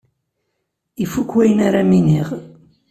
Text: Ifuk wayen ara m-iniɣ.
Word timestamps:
Ifuk 1.03 1.29
wayen 1.35 1.59
ara 1.67 1.81
m-iniɣ. 1.89 2.29